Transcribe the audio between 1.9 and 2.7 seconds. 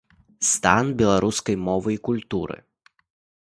і культуры?